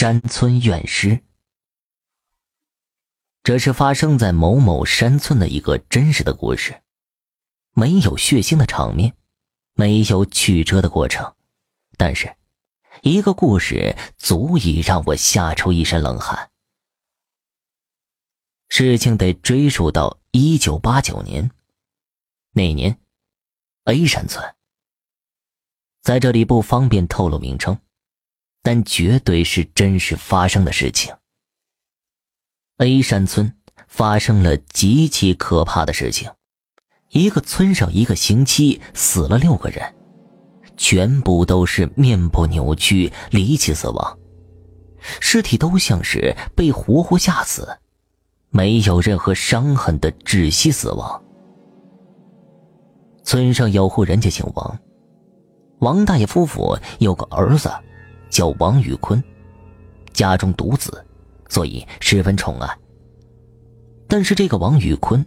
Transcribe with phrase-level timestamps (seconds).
[0.00, 1.24] 山村怨尸。
[3.42, 6.82] 这是发生在某某山村的一个真实的故事，
[7.72, 9.16] 没有血腥的场面，
[9.74, 11.34] 没有曲折的过程，
[11.96, 12.36] 但是，
[13.02, 16.48] 一个故事足以让我吓出一身冷汗。
[18.68, 21.50] 事情得追溯到一九八九年，
[22.52, 23.00] 那年
[23.86, 24.54] ，A 山村，
[26.02, 27.76] 在这里不方便透露名称。
[28.70, 31.14] 但绝对是真实发生的事情。
[32.76, 33.54] A 山村
[33.86, 36.30] 发生了极其可怕的事情，
[37.08, 39.94] 一个村上一个星期死了六个人，
[40.76, 44.18] 全部都是面部扭曲、离奇死亡，
[45.18, 47.78] 尸体都像是被活活吓死，
[48.50, 51.24] 没有任何伤痕的窒息死亡。
[53.24, 54.78] 村上有户人家姓王，
[55.78, 57.72] 王大爷夫妇有个儿子。
[58.30, 59.22] 叫王宇坤，
[60.12, 61.04] 家中独子，
[61.48, 62.78] 所以十分宠爱。
[64.06, 65.24] 但是这个王宇坤，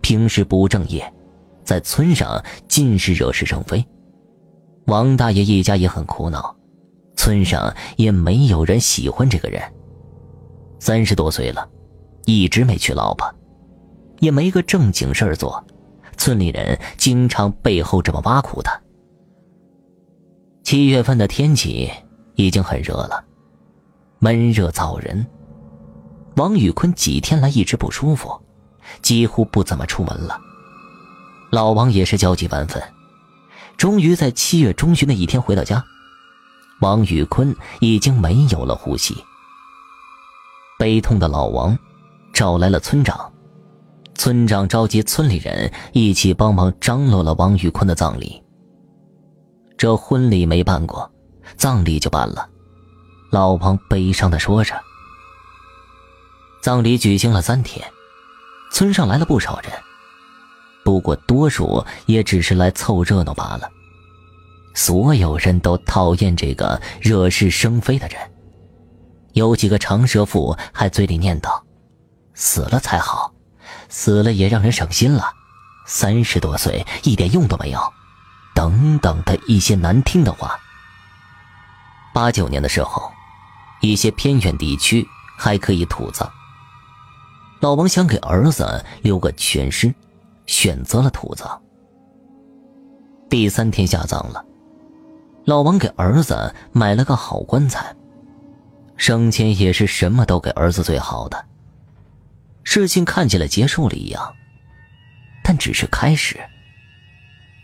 [0.00, 1.12] 平时不务正业，
[1.64, 3.84] 在村上尽是惹是生非。
[4.86, 6.56] 王大爷一家也很苦恼，
[7.16, 9.62] 村上也没有人喜欢这个人。
[10.78, 11.68] 三十多岁了，
[12.24, 13.26] 一直没娶老婆，
[14.20, 15.64] 也没个正经事儿做，
[16.16, 18.80] 村里人经常背后这么挖苦他。
[20.62, 21.90] 七月份的天气。
[22.36, 23.22] 已经很热了，
[24.18, 25.26] 闷热燥人。
[26.36, 28.40] 王宇坤几天来一直不舒服，
[29.02, 30.38] 几乎不怎么出门了。
[31.50, 32.82] 老王也是焦急万分，
[33.76, 35.82] 终于在七月中旬的一天回到家，
[36.80, 39.16] 王宇坤已经没有了呼吸。
[40.78, 41.76] 悲痛的老王
[42.34, 43.32] 找来了村长，
[44.14, 48.42] 村长召集村里人一起帮忙张罗了王宇坤的葬礼。
[49.78, 51.10] 这婚礼没办过。
[51.56, 52.48] 葬礼就办了，
[53.30, 54.74] 老王悲伤的说着。
[56.60, 57.86] 葬礼举行了三天，
[58.72, 59.72] 村上来了不少人，
[60.84, 63.70] 不过多数也只是来凑热闹罢了。
[64.74, 68.18] 所有人都讨厌这个惹是生非的人，
[69.32, 71.62] 有几个长舌妇还嘴里念叨
[72.34, 73.32] ：“死了才好，
[73.88, 75.32] 死了也让人省心了，
[75.86, 77.80] 三十多岁一点用都没有，
[78.54, 80.58] 等等的一些难听的话。
[82.16, 83.12] 八九年的时候，
[83.82, 85.06] 一些偏远地区
[85.36, 86.26] 还可以土葬。
[87.60, 89.94] 老王想给儿子留个全尸，
[90.46, 91.60] 选择了土葬。
[93.28, 94.42] 第三天下葬了，
[95.44, 97.94] 老王给儿子买了个好棺材，
[98.96, 101.44] 生前也是什么都给儿子最好的。
[102.64, 104.34] 事情看起来结束了一样，
[105.44, 106.40] 但只是开始。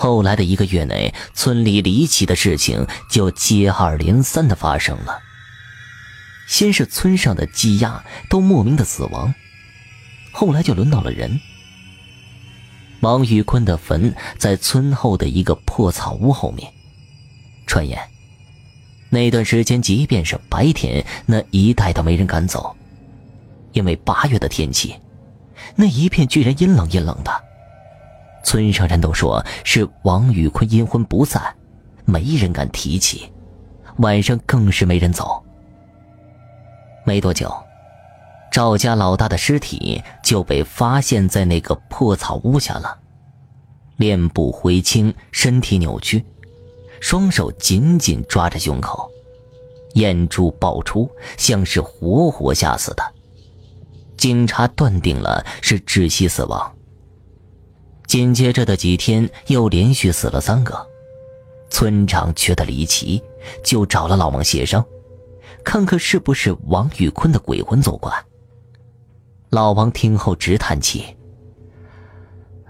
[0.00, 5.18] 后来的一个月内，村里离奇的事情就接二连三的发生了。
[6.46, 9.34] 先是村上的鸡鸭都莫名的死亡，
[10.30, 11.40] 后来就轮到了人。
[13.00, 16.72] 王宇坤的坟在村后的一个破草屋后面。
[17.66, 17.98] 传言，
[19.10, 22.76] 那段时间即便是白天，那一带都没人敢走，
[23.72, 24.94] 因为八月的天气，
[25.74, 27.47] 那一片居然阴冷阴冷的。
[28.44, 31.54] 村上人都说是王宇坤阴魂不散，
[32.04, 33.32] 没人敢提起。
[33.98, 35.42] 晚上更是没人走。
[37.04, 37.52] 没多久，
[38.52, 42.98] 赵家老大的尸体就被发现在那个破草屋下了，
[43.96, 46.24] 脸部灰青，身体扭曲，
[47.00, 49.10] 双手紧紧抓着胸口，
[49.94, 53.02] 眼珠爆出，像是活活吓死的。
[54.16, 56.72] 警察断定了是窒息死亡。
[58.08, 60.74] 紧接着的几天，又连续死了三个。
[61.68, 63.22] 村长觉得离奇，
[63.62, 64.82] 就找了老王协商，
[65.62, 68.10] 看看是不是王宇坤的鬼魂作怪。
[69.50, 71.04] 老王听后直叹气：“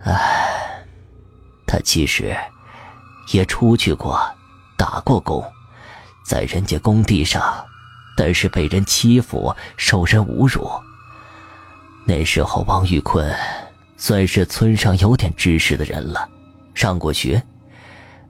[0.02, 0.84] 唉，
[1.64, 2.36] 他其实
[3.32, 4.20] 也出去过，
[4.76, 5.44] 打过工，
[6.26, 7.64] 在人家工地上，
[8.16, 10.68] 但是被人欺负，受人侮辱。
[12.04, 13.32] 那时候，王宇坤……”
[13.98, 16.26] 算是村上有点知识的人了，
[16.72, 17.42] 上过学，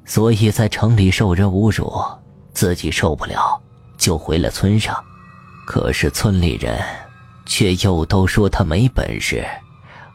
[0.06, 2.02] 所以在城里受人侮辱，
[2.52, 3.60] 自己受不了，
[3.98, 4.96] 就回了村上。
[5.66, 6.82] 可是村里人
[7.44, 9.46] 却又都说他没本事，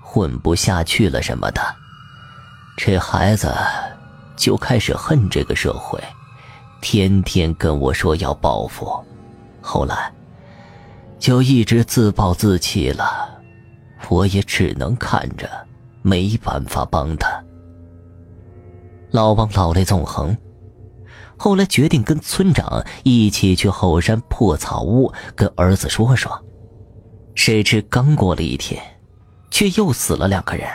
[0.01, 1.61] 混不下去了什么的。
[2.75, 3.55] 这孩子
[4.35, 6.03] 就开始恨这个社会，
[6.81, 9.05] 天天跟我说要报复，
[9.61, 10.11] 后来
[11.19, 13.29] 就一直自暴自弃了。
[14.09, 15.49] 我也只能看着，
[16.01, 17.43] 没办法帮他。
[19.11, 20.35] 老王老泪纵横，
[21.37, 26.43] 后来决定跟村长一起去后山破草屋，跟儿子说说。
[27.35, 28.81] 谁知刚过了一天，
[29.49, 30.67] 却又死了两个人。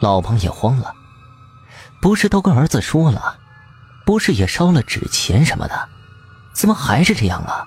[0.00, 0.92] 老王也慌了，
[2.02, 3.38] 不是都跟儿子说了，
[4.04, 5.88] 不是也烧了纸钱什么的，
[6.54, 7.64] 怎么还是这样啊？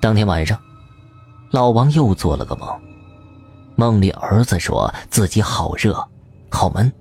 [0.00, 0.58] 当天晚上，
[1.50, 2.68] 老王又做了个梦，
[3.76, 6.08] 梦里儿子说自己好热，
[6.50, 6.92] 好闷。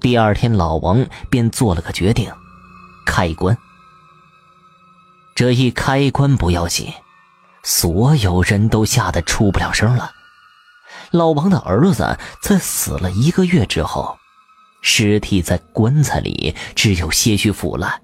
[0.00, 2.30] 第二天，老王便做了个决定，
[3.04, 3.56] 开棺。
[5.34, 6.92] 这一开棺不要紧，
[7.62, 10.12] 所有人都吓得出不了声了。
[11.10, 14.16] 老王的儿子在死了一个月之后，
[14.82, 18.02] 尸体在棺材里只有些许腐烂，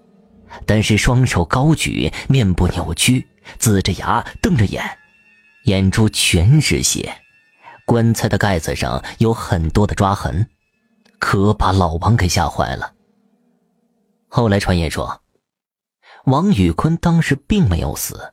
[0.67, 3.27] 但是双手高举，面部扭曲，
[3.59, 4.99] 龇着牙，瞪着眼，
[5.65, 7.22] 眼珠全是血，
[7.93, 10.49] 棺材的盖子上有很多的抓痕。
[11.19, 12.95] 可把老王给吓坏了。
[14.29, 15.21] 后来传言说，
[16.25, 18.33] 王宇坤当时并没有死，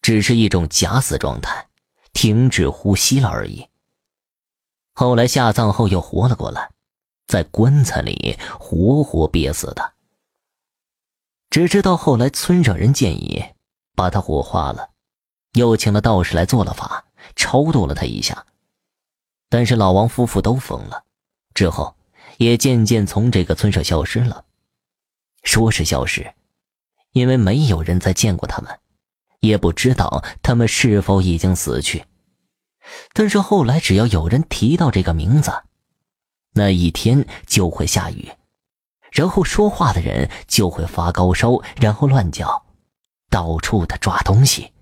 [0.00, 1.66] 只是一种假死状态，
[2.12, 3.66] 停止呼吸了而已。
[4.94, 6.70] 后来下葬后又活了过来，
[7.26, 9.94] 在棺材里活活憋死的。
[11.50, 13.44] 只知道后来村上人建议
[13.96, 14.90] 把他火化了，
[15.54, 17.04] 又请了道士来做了法，
[17.34, 18.46] 超度了他一下。
[19.48, 21.04] 但是老王夫妇都疯了，
[21.54, 21.94] 之后。
[22.38, 24.44] 也渐渐从这个村上消失了。
[25.42, 26.34] 说是消失，
[27.12, 28.78] 因为没有人再见过他们，
[29.40, 32.04] 也不知道他们是否已经死去。
[33.14, 35.50] 但是后来，只要有人提到这个名字，
[36.52, 38.30] 那一天就会下雨，
[39.12, 42.66] 然后说话的人就会发高烧，然后乱叫，
[43.30, 44.72] 到处的抓东西。